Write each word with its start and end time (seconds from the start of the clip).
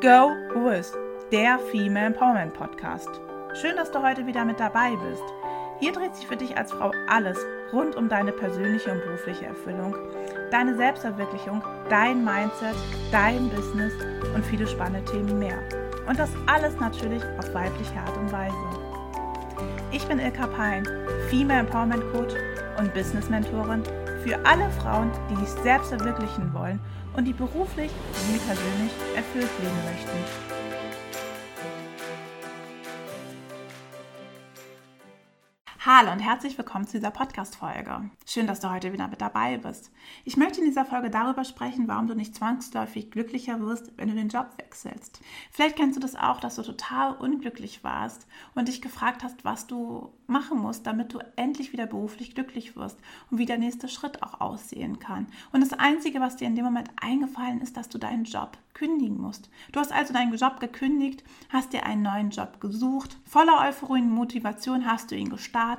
Go 0.00 0.36
With, 0.54 0.92
der 1.32 1.58
Female 1.58 2.06
Empowerment 2.06 2.54
Podcast. 2.54 3.08
Schön, 3.60 3.74
dass 3.74 3.90
du 3.90 4.00
heute 4.00 4.28
wieder 4.28 4.44
mit 4.44 4.60
dabei 4.60 4.94
bist. 4.94 5.24
Hier 5.80 5.90
dreht 5.90 6.14
sich 6.14 6.24
für 6.24 6.36
dich 6.36 6.56
als 6.56 6.70
Frau 6.70 6.92
alles 7.08 7.36
rund 7.72 7.96
um 7.96 8.08
deine 8.08 8.30
persönliche 8.30 8.92
und 8.92 9.02
berufliche 9.02 9.46
Erfüllung, 9.46 9.96
deine 10.52 10.76
Selbstverwirklichung, 10.76 11.64
dein 11.88 12.24
Mindset, 12.24 12.76
dein 13.10 13.50
Business 13.50 13.92
und 14.36 14.46
viele 14.46 14.68
spannende 14.68 15.10
Themen 15.10 15.36
mehr. 15.36 15.58
Und 16.06 16.16
das 16.16 16.30
alles 16.46 16.78
natürlich 16.78 17.24
auf 17.36 17.52
weibliche 17.52 17.98
Art 17.98 18.16
und 18.18 18.30
Weise. 18.30 18.54
Ich 19.90 20.06
bin 20.06 20.20
Ilka 20.20 20.46
Pein, 20.46 20.86
Female 21.28 21.60
Empowerment 21.60 22.04
Coach 22.12 22.34
und 22.78 22.94
Business 22.94 23.28
Mentorin 23.28 23.82
für 24.24 24.38
alle 24.44 24.70
Frauen, 24.70 25.10
die 25.30 25.36
sich 25.36 25.50
selbst 25.62 25.88
verwirklichen 25.88 26.52
wollen 26.54 26.80
und 27.16 27.24
die 27.24 27.32
beruflich 27.32 27.90
wie 28.30 28.38
persönlich 28.38 28.92
erfüllt 29.16 29.50
leben 29.60 29.84
möchten. 29.84 30.57
Hallo 35.90 36.12
und 36.12 36.18
herzlich 36.18 36.58
willkommen 36.58 36.86
zu 36.86 36.98
dieser 36.98 37.10
Podcast-Folge. 37.10 38.10
Schön, 38.26 38.46
dass 38.46 38.60
du 38.60 38.70
heute 38.70 38.92
wieder 38.92 39.08
mit 39.08 39.22
dabei 39.22 39.56
bist. 39.56 39.90
Ich 40.26 40.36
möchte 40.36 40.60
in 40.60 40.66
dieser 40.66 40.84
Folge 40.84 41.08
darüber 41.08 41.44
sprechen, 41.44 41.88
warum 41.88 42.06
du 42.06 42.14
nicht 42.14 42.34
zwangsläufig 42.34 43.10
glücklicher 43.10 43.58
wirst, 43.60 43.96
wenn 43.96 44.08
du 44.08 44.14
den 44.14 44.28
Job 44.28 44.48
wechselst. 44.58 45.22
Vielleicht 45.50 45.76
kennst 45.76 45.96
du 45.96 46.00
das 46.02 46.14
auch, 46.14 46.40
dass 46.40 46.56
du 46.56 46.62
total 46.62 47.14
unglücklich 47.14 47.84
warst 47.84 48.26
und 48.54 48.68
dich 48.68 48.82
gefragt 48.82 49.22
hast, 49.24 49.46
was 49.46 49.66
du 49.66 50.12
machen 50.26 50.58
musst, 50.58 50.86
damit 50.86 51.14
du 51.14 51.20
endlich 51.36 51.72
wieder 51.72 51.86
beruflich 51.86 52.34
glücklich 52.34 52.76
wirst 52.76 52.98
und 53.30 53.38
wie 53.38 53.46
der 53.46 53.56
nächste 53.56 53.88
Schritt 53.88 54.22
auch 54.22 54.42
aussehen 54.42 54.98
kann. 54.98 55.26
Und 55.52 55.62
das 55.62 55.72
Einzige, 55.72 56.20
was 56.20 56.36
dir 56.36 56.48
in 56.48 56.54
dem 56.54 56.66
Moment 56.66 56.90
eingefallen 57.00 57.62
ist, 57.62 57.78
dass 57.78 57.88
du 57.88 57.96
deinen 57.96 58.24
Job 58.24 58.58
kündigen 58.74 59.20
musst. 59.20 59.48
Du 59.72 59.80
hast 59.80 59.90
also 59.90 60.12
deinen 60.12 60.36
Job 60.36 60.60
gekündigt, 60.60 61.24
hast 61.48 61.72
dir 61.72 61.84
einen 61.84 62.02
neuen 62.02 62.30
Job 62.30 62.60
gesucht, 62.60 63.16
voller 63.24 63.66
Euphorie 63.66 64.02
und 64.02 64.10
Motivation 64.10 64.86
hast 64.86 65.10
du 65.10 65.16
ihn 65.16 65.30
gestartet 65.30 65.77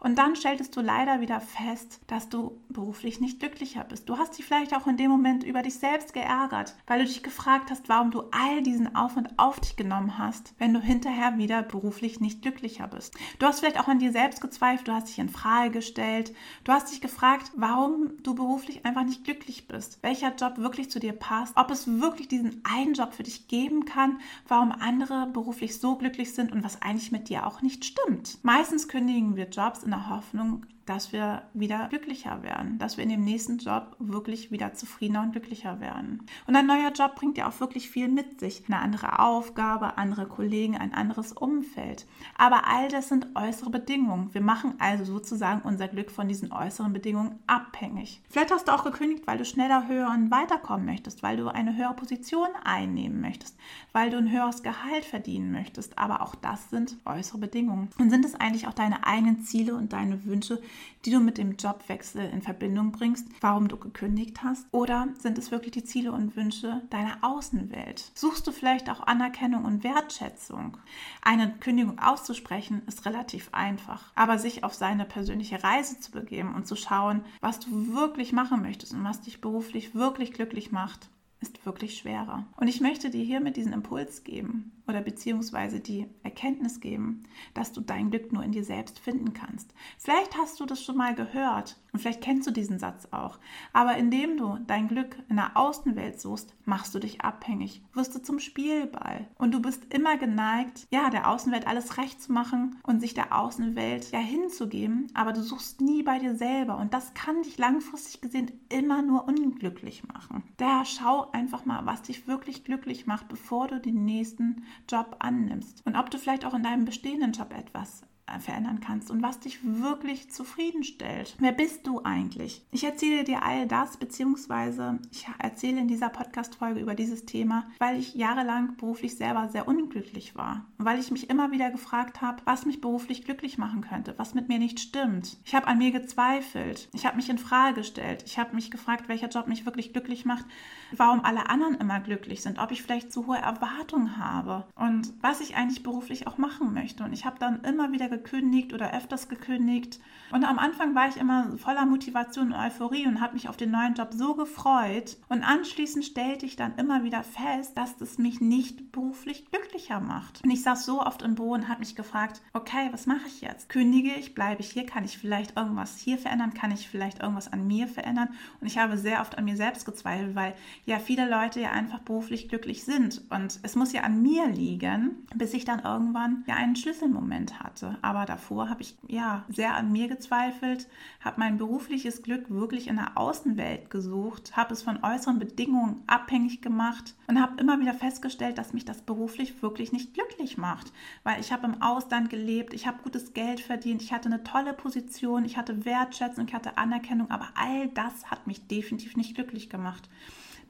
und 0.00 0.18
dann 0.18 0.34
stelltest 0.34 0.76
du 0.76 0.80
leider 0.80 1.20
wieder 1.20 1.40
fest, 1.40 2.00
dass 2.08 2.28
du 2.28 2.60
beruflich 2.68 3.20
nicht 3.20 3.38
glücklicher 3.38 3.84
bist. 3.84 4.08
Du 4.08 4.18
hast 4.18 4.36
dich 4.36 4.44
vielleicht 4.44 4.74
auch 4.74 4.86
in 4.86 4.96
dem 4.96 5.10
Moment 5.10 5.44
über 5.44 5.62
dich 5.62 5.74
selbst 5.74 6.12
geärgert, 6.12 6.74
weil 6.88 6.98
du 6.98 7.04
dich 7.04 7.22
gefragt 7.22 7.70
hast, 7.70 7.88
warum 7.88 8.10
du 8.10 8.24
all 8.32 8.62
diesen 8.62 8.96
Aufwand 8.96 9.38
auf 9.38 9.60
dich 9.60 9.76
genommen 9.76 10.18
hast, 10.18 10.54
wenn 10.58 10.74
du 10.74 10.80
hinterher 10.80 11.38
wieder 11.38 11.62
beruflich 11.62 12.20
nicht 12.20 12.42
glücklicher 12.42 12.88
bist. 12.88 13.14
Du 13.38 13.46
hast 13.46 13.60
vielleicht 13.60 13.78
auch 13.78 13.88
an 13.88 14.00
dir 14.00 14.10
selbst 14.10 14.40
gezweifelt, 14.40 14.88
du 14.88 14.92
hast 14.92 15.08
dich 15.08 15.20
in 15.20 15.28
Frage 15.28 15.70
gestellt, 15.70 16.34
du 16.64 16.72
hast 16.72 16.90
dich 16.90 17.00
gefragt, 17.00 17.52
warum 17.54 18.12
du 18.24 18.34
beruflich 18.34 18.84
einfach 18.84 19.04
nicht 19.04 19.22
glücklich 19.24 19.68
bist, 19.68 20.02
welcher 20.02 20.34
Job 20.34 20.58
wirklich 20.58 20.90
zu 20.90 20.98
dir 20.98 21.12
passt, 21.12 21.56
ob 21.56 21.70
es 21.70 21.86
wirklich 21.86 22.26
diese 22.26 22.40
diesen 22.40 22.60
einen 22.64 22.94
Job 22.94 23.12
für 23.12 23.22
dich 23.22 23.48
geben 23.48 23.84
kann, 23.84 24.20
warum 24.48 24.72
andere 24.72 25.26
beruflich 25.32 25.78
so 25.78 25.96
glücklich 25.96 26.34
sind 26.34 26.52
und 26.52 26.64
was 26.64 26.82
eigentlich 26.82 27.12
mit 27.12 27.28
dir 27.28 27.46
auch 27.46 27.62
nicht 27.62 27.84
stimmt. 27.84 28.38
Meistens 28.42 28.88
kündigen 28.88 29.36
wir 29.36 29.39
Jobs 29.44 29.82
in 29.82 29.90
der 29.90 30.08
Hoffnung, 30.08 30.66
dass 30.90 31.12
wir 31.12 31.42
wieder 31.54 31.86
glücklicher 31.88 32.42
werden, 32.42 32.76
dass 32.78 32.96
wir 32.96 33.04
in 33.04 33.10
dem 33.10 33.22
nächsten 33.22 33.58
Job 33.58 33.94
wirklich 34.00 34.50
wieder 34.50 34.74
zufriedener 34.74 35.22
und 35.22 35.30
glücklicher 35.30 35.78
werden. 35.78 36.26
Und 36.48 36.56
ein 36.56 36.66
neuer 36.66 36.90
Job 36.90 37.14
bringt 37.14 37.38
ja 37.38 37.48
auch 37.48 37.60
wirklich 37.60 37.88
viel 37.88 38.08
mit 38.08 38.40
sich. 38.40 38.64
Eine 38.66 38.80
andere 38.80 39.20
Aufgabe, 39.20 39.98
andere 39.98 40.26
Kollegen, 40.26 40.76
ein 40.76 40.92
anderes 40.92 41.32
Umfeld. 41.32 42.06
Aber 42.36 42.66
all 42.66 42.88
das 42.88 43.08
sind 43.08 43.28
äußere 43.36 43.70
Bedingungen. 43.70 44.34
Wir 44.34 44.40
machen 44.40 44.74
also 44.80 45.04
sozusagen 45.04 45.60
unser 45.62 45.86
Glück 45.86 46.10
von 46.10 46.26
diesen 46.26 46.50
äußeren 46.50 46.92
Bedingungen 46.92 47.38
abhängig. 47.46 48.20
Vielleicht 48.28 48.50
hast 48.50 48.66
du 48.66 48.72
auch 48.72 48.82
gekündigt, 48.82 49.28
weil 49.28 49.38
du 49.38 49.44
schneller, 49.44 49.86
höher 49.86 50.10
und 50.10 50.32
weiterkommen 50.32 50.86
möchtest, 50.86 51.22
weil 51.22 51.36
du 51.36 51.46
eine 51.46 51.76
höhere 51.76 51.94
Position 51.94 52.48
einnehmen 52.64 53.20
möchtest, 53.20 53.56
weil 53.92 54.10
du 54.10 54.16
ein 54.16 54.32
höheres 54.32 54.64
Gehalt 54.64 55.04
verdienen 55.04 55.52
möchtest. 55.52 55.96
Aber 56.00 56.22
auch 56.22 56.34
das 56.34 56.68
sind 56.70 56.96
äußere 57.06 57.38
Bedingungen. 57.38 57.90
Und 57.96 58.10
sind 58.10 58.24
es 58.24 58.34
eigentlich 58.34 58.66
auch 58.66 58.74
deine 58.74 59.06
eigenen 59.06 59.44
Ziele 59.44 59.76
und 59.76 59.92
deine 59.92 60.24
Wünsche, 60.24 60.60
die 61.04 61.10
du 61.10 61.20
mit 61.20 61.38
dem 61.38 61.56
Jobwechsel 61.56 62.24
in 62.30 62.42
Verbindung 62.42 62.92
bringst, 62.92 63.26
warum 63.40 63.68
du 63.68 63.76
gekündigt 63.76 64.42
hast? 64.42 64.66
Oder 64.72 65.08
sind 65.18 65.38
es 65.38 65.50
wirklich 65.50 65.72
die 65.72 65.84
Ziele 65.84 66.12
und 66.12 66.36
Wünsche 66.36 66.82
deiner 66.90 67.18
Außenwelt? 67.22 68.12
Suchst 68.14 68.46
du 68.46 68.52
vielleicht 68.52 68.90
auch 68.90 69.06
Anerkennung 69.06 69.64
und 69.64 69.84
Wertschätzung? 69.84 70.76
Eine 71.22 71.52
Kündigung 71.58 71.98
auszusprechen 71.98 72.82
ist 72.86 73.06
relativ 73.06 73.48
einfach, 73.52 74.12
aber 74.14 74.38
sich 74.38 74.64
auf 74.64 74.74
seine 74.74 75.04
persönliche 75.04 75.62
Reise 75.62 76.00
zu 76.00 76.10
begeben 76.12 76.54
und 76.54 76.66
zu 76.66 76.76
schauen, 76.76 77.24
was 77.40 77.60
du 77.60 77.94
wirklich 77.94 78.32
machen 78.32 78.62
möchtest 78.62 78.92
und 78.92 79.04
was 79.04 79.20
dich 79.20 79.40
beruflich 79.40 79.94
wirklich 79.94 80.32
glücklich 80.32 80.72
macht, 80.72 81.08
ist 81.40 81.64
wirklich 81.64 81.96
schwerer. 81.96 82.46
Und 82.56 82.68
ich 82.68 82.80
möchte 82.80 83.10
dir 83.10 83.24
hiermit 83.24 83.56
diesen 83.56 83.72
Impuls 83.72 84.24
geben 84.24 84.72
oder 84.86 85.00
beziehungsweise 85.00 85.80
die 85.80 86.06
Erkenntnis 86.30 86.80
geben, 86.80 87.24
dass 87.54 87.72
du 87.72 87.80
dein 87.80 88.10
Glück 88.10 88.32
nur 88.32 88.44
in 88.44 88.52
dir 88.52 88.64
selbst 88.64 89.00
finden 89.00 89.32
kannst. 89.32 89.74
Vielleicht 89.98 90.36
hast 90.36 90.60
du 90.60 90.66
das 90.66 90.82
schon 90.82 90.96
mal 90.96 91.14
gehört 91.14 91.76
und 91.92 91.98
vielleicht 91.98 92.22
kennst 92.22 92.46
du 92.46 92.52
diesen 92.52 92.78
Satz 92.78 93.08
auch. 93.10 93.38
Aber 93.72 93.96
indem 93.96 94.36
du 94.36 94.58
dein 94.66 94.86
Glück 94.86 95.16
in 95.28 95.36
der 95.36 95.56
Außenwelt 95.56 96.20
suchst, 96.20 96.54
machst 96.64 96.94
du 96.94 97.00
dich 97.00 97.22
abhängig, 97.22 97.82
wirst 97.94 98.14
du 98.14 98.22
zum 98.22 98.38
Spielball. 98.38 99.26
Und 99.38 99.52
du 99.52 99.60
bist 99.60 99.92
immer 99.92 100.16
geneigt, 100.16 100.86
ja, 100.90 101.10
der 101.10 101.28
Außenwelt 101.28 101.66
alles 101.66 101.98
recht 101.98 102.22
zu 102.22 102.32
machen 102.32 102.76
und 102.84 103.00
sich 103.00 103.14
der 103.14 103.36
Außenwelt 103.36 104.12
ja 104.12 104.20
hinzugeben, 104.20 105.08
aber 105.14 105.32
du 105.32 105.42
suchst 105.42 105.80
nie 105.80 106.04
bei 106.04 106.20
dir 106.20 106.36
selber. 106.36 106.76
Und 106.76 106.94
das 106.94 107.12
kann 107.14 107.42
dich 107.42 107.58
langfristig 107.58 108.20
gesehen 108.20 108.52
immer 108.68 109.02
nur 109.02 109.26
unglücklich 109.26 110.06
machen. 110.06 110.44
Daher 110.58 110.84
schau 110.84 111.30
einfach 111.32 111.64
mal, 111.64 111.86
was 111.86 112.02
dich 112.02 112.28
wirklich 112.28 112.62
glücklich 112.62 113.06
macht, 113.06 113.28
bevor 113.28 113.66
du 113.66 113.80
den 113.80 114.04
nächsten 114.04 114.64
Job 114.88 115.16
annimmst. 115.18 115.84
Und 115.86 115.96
ob 115.96 116.10
du 116.10 116.18
vielleicht 116.20 116.44
auch 116.44 116.54
in 116.54 116.62
deinem 116.62 116.84
bestehenden 116.84 117.32
Job 117.32 117.52
etwas 117.52 118.02
verändern 118.38 118.80
kannst 118.80 119.10
und 119.10 119.22
was 119.22 119.40
dich 119.40 119.58
wirklich 119.62 120.30
zufriedenstellt. 120.30 121.34
Wer 121.38 121.52
bist 121.52 121.86
du 121.86 122.02
eigentlich? 122.04 122.64
Ich 122.70 122.84
erzähle 122.84 123.24
dir 123.24 123.42
all 123.42 123.66
das, 123.66 123.96
beziehungsweise 123.96 124.98
ich 125.10 125.26
erzähle 125.38 125.80
in 125.80 125.88
dieser 125.88 126.08
Podcast-Folge 126.08 126.80
über 126.80 126.94
dieses 126.94 127.26
Thema, 127.26 127.66
weil 127.78 127.98
ich 127.98 128.14
jahrelang 128.14 128.76
beruflich 128.76 129.16
selber 129.16 129.48
sehr 129.48 129.66
unglücklich 129.66 130.36
war. 130.36 130.66
Weil 130.78 131.00
ich 131.00 131.10
mich 131.10 131.28
immer 131.28 131.50
wieder 131.50 131.70
gefragt 131.70 132.22
habe, 132.22 132.42
was 132.44 132.66
mich 132.66 132.80
beruflich 132.80 133.24
glücklich 133.24 133.58
machen 133.58 133.80
könnte, 133.80 134.14
was 134.16 134.34
mit 134.34 134.48
mir 134.48 134.58
nicht 134.58 134.80
stimmt. 134.80 135.38
Ich 135.44 135.54
habe 135.54 135.66
an 135.66 135.78
mir 135.78 135.90
gezweifelt. 135.90 136.88
Ich 136.92 137.06
habe 137.06 137.16
mich 137.16 137.28
in 137.28 137.38
Frage 137.38 137.80
gestellt. 137.80 138.24
Ich 138.26 138.38
habe 138.38 138.54
mich 138.54 138.70
gefragt, 138.70 139.08
welcher 139.08 139.28
Job 139.28 139.46
mich 139.46 139.64
wirklich 139.64 139.92
glücklich 139.92 140.24
macht, 140.24 140.44
warum 140.92 141.24
alle 141.24 141.48
anderen 141.48 141.74
immer 141.76 142.00
glücklich 142.00 142.42
sind, 142.42 142.58
ob 142.58 142.70
ich 142.70 142.82
vielleicht 142.82 143.12
zu 143.12 143.26
hohe 143.26 143.38
Erwartungen 143.38 144.18
habe 144.18 144.66
und 144.74 145.12
was 145.22 145.40
ich 145.40 145.56
eigentlich 145.56 145.82
beruflich 145.82 146.26
auch 146.26 146.38
machen 146.38 146.74
möchte. 146.74 147.04
Und 147.04 147.12
ich 147.12 147.24
habe 147.24 147.38
dann 147.38 147.62
immer 147.62 147.92
wieder 147.92 148.08
gekündigt 148.22 148.72
oder 148.72 148.94
öfters 148.94 149.28
gekündigt. 149.28 150.00
Und 150.32 150.44
am 150.44 150.60
Anfang 150.60 150.94
war 150.94 151.08
ich 151.08 151.16
immer 151.16 151.58
voller 151.58 151.86
Motivation 151.86 152.48
und 152.48 152.54
Euphorie 152.54 153.06
und 153.06 153.20
habe 153.20 153.34
mich 153.34 153.48
auf 153.48 153.56
den 153.56 153.72
neuen 153.72 153.94
Job 153.94 154.10
so 154.12 154.34
gefreut. 154.34 155.16
Und 155.28 155.42
anschließend 155.42 156.04
stellte 156.04 156.46
ich 156.46 156.54
dann 156.54 156.76
immer 156.76 157.02
wieder 157.02 157.24
fest, 157.24 157.76
dass 157.76 157.96
das 157.96 158.18
mich 158.18 158.40
nicht 158.40 158.92
beruflich 158.92 159.50
glücklicher 159.50 159.98
macht. 159.98 160.44
Und 160.44 160.50
ich 160.50 160.62
saß 160.62 160.86
so 160.86 161.02
oft 161.02 161.22
im 161.22 161.34
Büro 161.34 161.52
und 161.52 161.68
habe 161.68 161.80
mich 161.80 161.96
gefragt, 161.96 162.42
okay, 162.52 162.88
was 162.92 163.06
mache 163.06 163.26
ich 163.26 163.40
jetzt? 163.40 163.68
Kündige 163.68 164.14
ich, 164.14 164.34
bleibe 164.34 164.60
ich 164.60 164.70
hier? 164.70 164.86
Kann 164.86 165.04
ich 165.04 165.18
vielleicht 165.18 165.56
irgendwas 165.56 165.98
hier 165.98 166.16
verändern? 166.16 166.54
Kann 166.54 166.70
ich 166.70 166.88
vielleicht 166.88 167.20
irgendwas 167.20 167.52
an 167.52 167.66
mir 167.66 167.88
verändern? 167.88 168.28
Und 168.60 168.68
ich 168.68 168.78
habe 168.78 168.98
sehr 168.98 169.22
oft 169.22 169.36
an 169.36 169.44
mir 169.44 169.56
selbst 169.56 169.84
gezweifelt, 169.84 170.36
weil 170.36 170.54
ja 170.86 171.00
viele 171.00 171.28
Leute 171.28 171.60
ja 171.60 171.72
einfach 171.72 172.00
beruflich 172.00 172.48
glücklich 172.48 172.84
sind. 172.84 173.22
Und 173.30 173.58
es 173.62 173.74
muss 173.74 173.92
ja 173.92 174.02
an 174.02 174.22
mir 174.22 174.46
liegen, 174.46 175.26
bis 175.34 175.54
ich 175.54 175.64
dann 175.64 175.80
irgendwann 175.80 176.44
ja 176.46 176.54
einen 176.54 176.76
Schlüsselmoment 176.76 177.60
hatte 177.60 177.98
aber 178.02 178.09
davor 178.12 178.68
habe 178.68 178.82
ich 178.82 178.96
ja 179.08 179.44
sehr 179.48 179.74
an 179.74 179.92
mir 179.92 180.08
gezweifelt, 180.08 180.88
habe 181.20 181.40
mein 181.40 181.58
berufliches 181.58 182.22
Glück 182.22 182.50
wirklich 182.50 182.88
in 182.88 182.96
der 182.96 183.16
Außenwelt 183.16 183.90
gesucht, 183.90 184.56
habe 184.56 184.72
es 184.72 184.82
von 184.82 185.02
äußeren 185.02 185.38
Bedingungen 185.38 186.02
abhängig 186.06 186.62
gemacht 186.62 187.14
und 187.26 187.40
habe 187.40 187.60
immer 187.60 187.80
wieder 187.80 187.94
festgestellt, 187.94 188.58
dass 188.58 188.72
mich 188.72 188.84
das 188.84 189.02
beruflich 189.02 189.62
wirklich 189.62 189.92
nicht 189.92 190.14
glücklich 190.14 190.58
macht, 190.58 190.92
weil 191.22 191.40
ich 191.40 191.52
habe 191.52 191.66
im 191.66 191.82
Ausland 191.82 192.30
gelebt, 192.30 192.74
ich 192.74 192.86
habe 192.86 193.02
gutes 193.02 193.32
Geld 193.32 193.60
verdient, 193.60 194.02
ich 194.02 194.12
hatte 194.12 194.28
eine 194.28 194.42
tolle 194.42 194.72
Position, 194.72 195.44
ich 195.44 195.56
hatte 195.56 195.84
Wertschätzung, 195.84 196.46
ich 196.48 196.54
hatte 196.54 196.78
Anerkennung, 196.78 197.30
aber 197.30 197.48
all 197.54 197.88
das 197.88 198.30
hat 198.30 198.46
mich 198.46 198.66
definitiv 198.66 199.16
nicht 199.16 199.34
glücklich 199.34 199.70
gemacht 199.70 200.08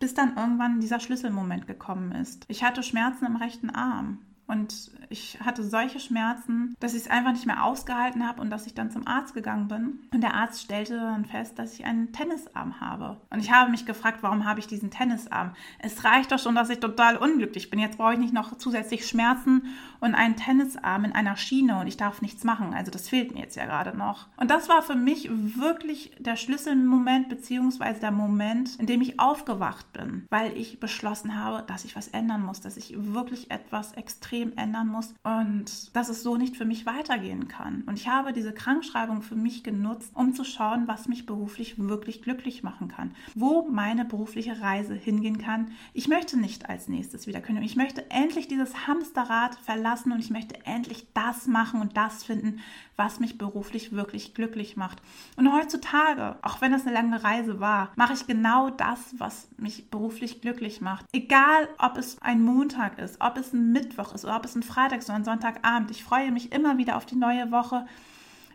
bis 0.00 0.14
dann 0.14 0.36
irgendwann 0.36 0.80
dieser 0.80 0.98
Schlüsselmoment 0.98 1.66
gekommen 1.66 2.12
ist. 2.12 2.46
Ich 2.48 2.64
hatte 2.64 2.82
Schmerzen 2.82 3.26
im 3.26 3.36
rechten 3.36 3.68
Arm 3.68 4.18
und 4.50 4.90
ich 5.10 5.40
hatte 5.40 5.62
solche 5.62 6.00
Schmerzen, 6.00 6.74
dass 6.80 6.94
ich 6.94 7.02
es 7.02 7.10
einfach 7.10 7.32
nicht 7.32 7.46
mehr 7.46 7.64
ausgehalten 7.64 8.26
habe 8.26 8.40
und 8.40 8.50
dass 8.50 8.66
ich 8.66 8.74
dann 8.74 8.90
zum 8.90 9.06
Arzt 9.06 9.34
gegangen 9.34 9.68
bin. 9.68 10.00
Und 10.12 10.22
der 10.22 10.34
Arzt 10.34 10.62
stellte 10.62 10.96
dann 10.96 11.24
fest, 11.24 11.58
dass 11.58 11.74
ich 11.74 11.84
einen 11.84 12.12
Tennisarm 12.12 12.80
habe. 12.80 13.20
Und 13.30 13.40
ich 13.40 13.52
habe 13.52 13.70
mich 13.70 13.86
gefragt, 13.86 14.18
warum 14.22 14.44
habe 14.44 14.60
ich 14.60 14.66
diesen 14.66 14.90
Tennisarm? 14.90 15.54
Es 15.78 16.04
reicht 16.04 16.32
doch 16.32 16.38
schon, 16.38 16.54
dass 16.54 16.70
ich 16.70 16.80
total 16.80 17.16
unglücklich 17.16 17.70
bin. 17.70 17.80
Jetzt 17.80 17.98
brauche 17.98 18.14
ich 18.14 18.18
nicht 18.18 18.32
noch 18.32 18.56
zusätzlich 18.56 19.06
Schmerzen 19.06 19.62
und 20.00 20.14
einen 20.14 20.36
Tennisarm 20.36 21.04
in 21.04 21.12
einer 21.12 21.36
Schiene 21.36 21.78
und 21.78 21.86
ich 21.86 21.96
darf 21.96 22.22
nichts 22.22 22.44
machen. 22.44 22.74
Also 22.74 22.90
das 22.90 23.08
fehlt 23.08 23.32
mir 23.34 23.40
jetzt 23.40 23.56
ja 23.56 23.66
gerade 23.66 23.96
noch. 23.96 24.28
Und 24.36 24.50
das 24.50 24.68
war 24.68 24.82
für 24.82 24.94
mich 24.94 25.30
wirklich 25.30 26.12
der 26.18 26.36
Schlüsselmoment 26.36 27.28
beziehungsweise 27.28 28.00
der 28.00 28.10
Moment, 28.10 28.76
in 28.80 28.86
dem 28.86 29.00
ich 29.00 29.20
aufgewacht 29.20 29.92
bin, 29.92 30.26
weil 30.30 30.56
ich 30.56 30.80
beschlossen 30.80 31.36
habe, 31.36 31.64
dass 31.66 31.84
ich 31.84 31.96
was 31.96 32.08
ändern 32.08 32.44
muss, 32.44 32.60
dass 32.60 32.76
ich 32.76 32.94
wirklich 32.96 33.50
etwas 33.50 33.92
extrem 33.92 34.39
ändern 34.56 34.88
muss 34.88 35.14
und 35.22 35.94
dass 35.94 36.08
es 36.08 36.22
so 36.22 36.36
nicht 36.36 36.56
für 36.56 36.64
mich 36.64 36.86
weitergehen 36.86 37.48
kann. 37.48 37.82
Und 37.86 37.98
ich 37.98 38.08
habe 38.08 38.32
diese 38.32 38.52
Krankschreibung 38.52 39.22
für 39.22 39.36
mich 39.36 39.62
genutzt, 39.62 40.12
um 40.14 40.34
zu 40.34 40.44
schauen, 40.44 40.88
was 40.88 41.08
mich 41.08 41.26
beruflich 41.26 41.78
wirklich 41.78 42.22
glücklich 42.22 42.62
machen 42.62 42.88
kann, 42.88 43.14
wo 43.34 43.68
meine 43.70 44.04
berufliche 44.04 44.60
Reise 44.60 44.94
hingehen 44.94 45.38
kann. 45.38 45.72
Ich 45.92 46.08
möchte 46.08 46.38
nicht 46.38 46.68
als 46.68 46.88
nächstes 46.88 47.26
wieder 47.26 47.40
können. 47.40 47.62
Ich 47.62 47.76
möchte 47.76 48.10
endlich 48.10 48.48
dieses 48.48 48.86
Hamsterrad 48.86 49.54
verlassen 49.56 50.12
und 50.12 50.20
ich 50.20 50.30
möchte 50.30 50.64
endlich 50.66 51.06
das 51.14 51.46
machen 51.46 51.80
und 51.80 51.96
das 51.96 52.24
finden, 52.24 52.60
was 52.96 53.18
mich 53.18 53.38
beruflich 53.38 53.92
wirklich 53.92 54.34
glücklich 54.34 54.76
macht. 54.76 54.98
Und 55.36 55.50
heutzutage, 55.52 56.36
auch 56.42 56.60
wenn 56.60 56.74
es 56.74 56.86
eine 56.86 56.94
lange 56.94 57.24
Reise 57.24 57.58
war, 57.58 57.92
mache 57.96 58.12
ich 58.12 58.26
genau 58.26 58.68
das, 58.68 59.14
was 59.16 59.48
mich 59.56 59.90
beruflich 59.90 60.42
glücklich 60.42 60.82
macht. 60.82 61.06
Egal, 61.12 61.68
ob 61.78 61.96
es 61.96 62.20
ein 62.20 62.42
Montag 62.42 62.98
ist, 62.98 63.20
ob 63.20 63.38
es 63.38 63.54
ein 63.54 63.72
Mittwoch 63.72 64.14
ist 64.14 64.19
oder 64.24 64.36
ob 64.36 64.44
es 64.44 64.54
ein 64.54 64.62
Freitag 64.62 64.98
ist 64.98 65.08
oder 65.08 65.16
ein 65.16 65.24
Sonntagabend. 65.24 65.90
Ich 65.90 66.04
freue 66.04 66.32
mich 66.32 66.52
immer 66.52 66.78
wieder 66.78 66.96
auf 66.96 67.06
die 67.06 67.16
neue 67.16 67.50
Woche. 67.50 67.86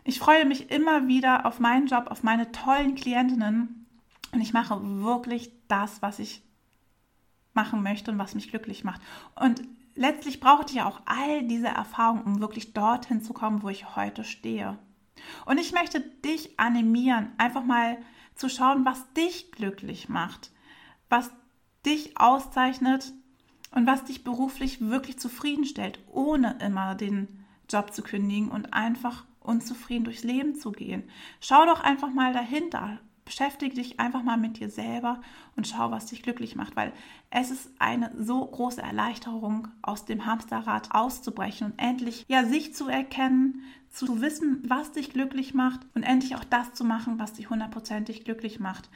Ich 0.04 0.18
freue 0.18 0.44
mich 0.44 0.70
immer 0.70 1.08
wieder 1.08 1.46
auf 1.46 1.58
meinen 1.58 1.86
Job, 1.86 2.06
auf 2.08 2.22
meine 2.22 2.52
tollen 2.52 2.94
Klientinnen 2.94 3.86
und 4.32 4.40
ich 4.40 4.52
mache 4.52 4.78
wirklich 5.02 5.50
das, 5.68 6.02
was 6.02 6.18
ich 6.18 6.42
machen 7.54 7.82
möchte 7.82 8.10
und 8.10 8.18
was 8.18 8.34
mich 8.34 8.50
glücklich 8.50 8.84
macht. 8.84 9.00
Und 9.34 9.62
letztlich 9.94 10.40
brauchte 10.40 10.74
ich 10.74 10.82
auch 10.82 11.00
all 11.06 11.42
diese 11.44 11.68
Erfahrungen, 11.68 12.22
um 12.22 12.40
wirklich 12.40 12.72
dorthin 12.72 13.22
zu 13.22 13.32
kommen, 13.32 13.62
wo 13.62 13.68
ich 13.68 13.96
heute 13.96 14.24
stehe. 14.24 14.78
Und 15.46 15.58
ich 15.58 15.72
möchte 15.72 16.00
dich 16.00 16.60
animieren, 16.60 17.32
einfach 17.38 17.64
mal 17.64 17.96
zu 18.34 18.48
schauen, 18.48 18.84
was 18.84 19.10
dich 19.14 19.50
glücklich 19.52 20.08
macht, 20.08 20.50
was 21.08 21.30
dich 21.86 22.20
auszeichnet 22.20 23.12
und 23.72 23.86
was 23.86 24.04
dich 24.04 24.24
beruflich 24.24 24.80
wirklich 24.80 25.18
zufriedenstellt, 25.18 25.98
ohne 26.10 26.58
immer 26.60 26.94
den 26.94 27.44
Job 27.68 27.92
zu 27.92 28.02
kündigen 28.02 28.50
und 28.50 28.72
einfach 28.72 29.24
unzufrieden 29.40 30.04
durchs 30.04 30.24
Leben 30.24 30.54
zu 30.54 30.72
gehen. 30.72 31.04
Schau 31.40 31.66
doch 31.66 31.80
einfach 31.80 32.12
mal 32.12 32.32
dahinter. 32.32 32.98
Beschäftige 33.24 33.74
dich 33.74 33.98
einfach 33.98 34.22
mal 34.22 34.36
mit 34.36 34.60
dir 34.60 34.70
selber 34.70 35.20
und 35.56 35.66
schau, 35.66 35.90
was 35.90 36.06
dich 36.06 36.22
glücklich 36.22 36.54
macht, 36.54 36.76
weil 36.76 36.92
es 37.30 37.50
ist 37.50 37.68
eine 37.80 38.12
so 38.16 38.46
große 38.46 38.80
Erleichterung, 38.80 39.66
aus 39.82 40.04
dem 40.04 40.26
Hamsterrad 40.26 40.94
auszubrechen 40.94 41.72
und 41.72 41.78
endlich 41.78 42.24
ja 42.28 42.44
sich 42.44 42.72
zu 42.72 42.86
erkennen, 42.86 43.64
zu 43.90 44.20
wissen, 44.20 44.62
was 44.68 44.92
dich 44.92 45.10
glücklich 45.10 45.54
macht 45.54 45.80
und 45.96 46.04
endlich 46.04 46.36
auch 46.36 46.44
das 46.44 46.72
zu 46.72 46.84
machen, 46.84 47.18
was 47.18 47.32
dich 47.32 47.50
hundertprozentig 47.50 48.24
glücklich 48.24 48.60
macht, 48.60 48.90